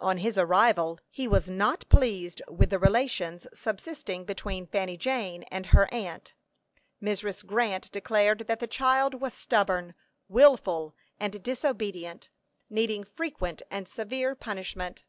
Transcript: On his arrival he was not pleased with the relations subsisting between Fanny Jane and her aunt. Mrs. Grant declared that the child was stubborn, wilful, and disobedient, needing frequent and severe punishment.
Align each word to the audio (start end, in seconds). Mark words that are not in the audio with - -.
On 0.00 0.18
his 0.18 0.36
arrival 0.36 0.98
he 1.08 1.26
was 1.26 1.48
not 1.48 1.88
pleased 1.88 2.42
with 2.46 2.68
the 2.68 2.78
relations 2.78 3.46
subsisting 3.54 4.26
between 4.26 4.66
Fanny 4.66 4.98
Jane 4.98 5.44
and 5.44 5.64
her 5.64 5.88
aunt. 5.94 6.34
Mrs. 7.02 7.46
Grant 7.46 7.90
declared 7.90 8.40
that 8.48 8.60
the 8.60 8.66
child 8.66 9.14
was 9.18 9.32
stubborn, 9.32 9.94
wilful, 10.28 10.94
and 11.18 11.42
disobedient, 11.42 12.28
needing 12.68 13.02
frequent 13.02 13.62
and 13.70 13.88
severe 13.88 14.34
punishment. 14.34 15.04